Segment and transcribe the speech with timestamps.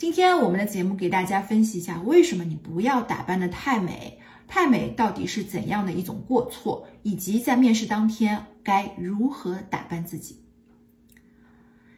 [0.00, 4.18] 今天我们的节目给大家分析一下，为什么你不要打扮的太美？
[4.48, 6.86] 太美到底是怎样的一种过错？
[7.02, 10.36] 以及在面试当天该如何打扮自己？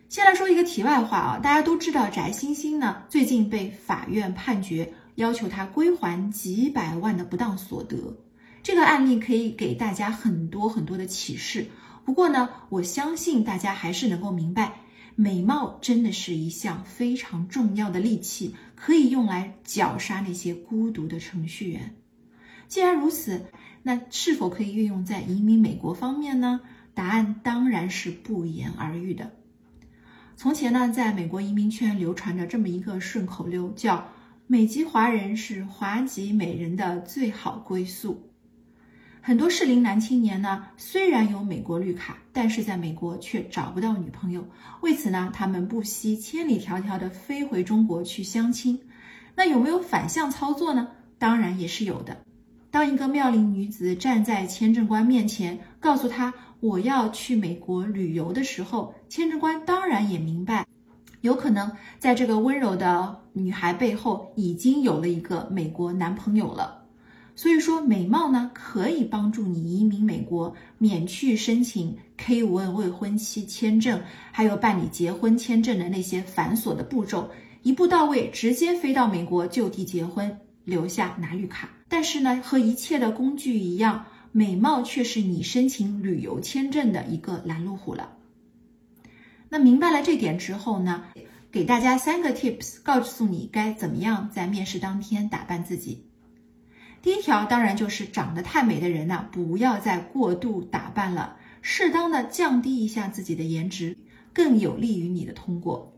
[0.08, 7.96] 先来说一个题外话啊，大家都知道翟欣欣呢，最近被法院判决要求她归还几百万的不当所得。
[8.64, 11.68] 这个案例可以给大家很多很多的启示。
[12.04, 14.72] 不过呢，我相信大家还是能够明白。
[15.14, 21.94] 美貌真的是一项非常重要的利器，可以用来绞杀那些孤独的程序员。
[22.68, 23.46] 既然如此，
[23.82, 26.60] 那是否可以运用在移民美国方面呢？
[26.94, 29.32] 答案当然是不言而喻的。
[30.36, 34.08] 从前呢，在美国移民圈流传着这么一个顺口溜，叫
[34.46, 38.31] “美籍华人是华籍美人的最好归宿”。
[39.24, 44.44] 很多适龄男青年呢，虽然有美国绿卡，但是在美国却找不到女朋友。
[44.80, 48.80] 为此呢，他们不惜千里迢迢的飞回中国去相亲。
[49.36, 50.88] 那有没有反向操作呢？
[51.20, 52.16] 当然也是有的。
[52.72, 60.66] 当一个妙龄女子站在签证官面前，告诉他我要去美国旅游的时候，签证官当然也明白，
[61.20, 61.70] 有可能
[62.00, 66.81] 在这个温柔的女孩背后已经有了一个美国男朋友了。
[67.34, 77.30] 所以说，美貌呢可以帮助你移民美国，免去申请 K 五 N 未婚妻签证，还有办理结婚签证的那些繁琐的步骤，
[77.62, 81.70] 一步到位，直接飞到美国就地结婚，留下拿绿卡。
[81.88, 88.12] 但是呢，和一切的工具一样，美貌却是你申请旅游签证的一个拦路虎了。
[89.48, 91.04] 那明白了这点之后呢，
[91.50, 96.04] 给大家三个 tips，告诉你该怎么样在面试当天打扮自己。
[97.02, 103.96] 第一条当然就是长得太美的人呢，不要再过度打扮了，适当的降低一下自己的颜值，
[104.32, 105.92] 更有利于你的通过。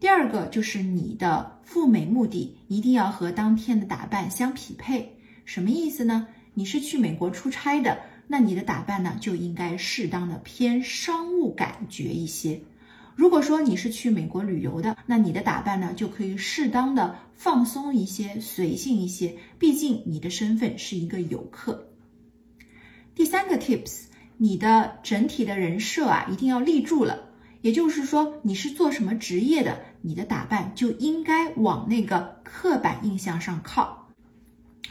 [0.00, 6.28] 第二个就是你的赴美目的一定要和当天的打扮相匹配，什么意思呢？
[6.54, 12.60] 你是去美国出差的，那你的打扮呢就应该适当的偏商务感觉一些。
[13.16, 21.88] 如果说你是去美国旅游的，那你的打扮呢就可以适当的放松一些、随性一些，毕竟你的身份是一个游客。
[23.14, 24.02] 第三个 tips，
[24.36, 27.30] 你的整体的人设啊一定要立住了，
[27.62, 34.08] 也就是说你是做什么职业的，你的打扮就应该往那个刻板印象上靠。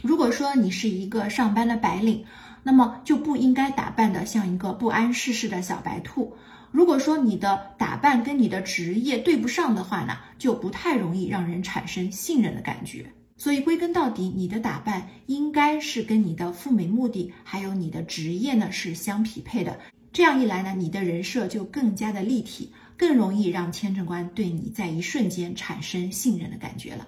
[0.02, 2.26] 如果说你是一个上班的白领，
[2.64, 6.36] 那么就不应该打扮的像一个不谙世事的小白兔。
[6.72, 13.12] 如果说你的打扮跟你的职业对不上的话呢，就不太容易让人产生信任的感觉。
[13.38, 19.80] 所以归根到底，你的打扮应该是跟你的赴美目的还有你的职业呢是相匹配的。
[20.14, 27.06] 这样一来呢，你的人设就更加的立体，更容易让签证官对你在一瞬间产生信任的感觉了。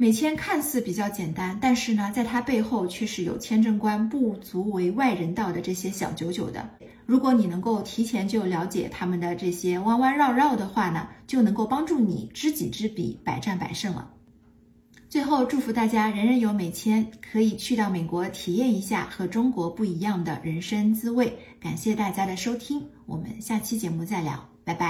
[0.00, 6.70] 美签看似比较简单，但是呢，在它背后却是有签证官不足为外人道的这些小九九的。
[7.04, 14.10] 如果你能够提前就了解他们的这些弯弯绕绕的话呢，就能够帮助你知己知彼，百战百胜了。
[15.10, 21.36] 最后，祝福大家人人有美签，可以去到美国体验一下和中国不一样的人生滋味。
[21.60, 24.88] 感谢大家的收听，我们下期节目再聊，拜拜。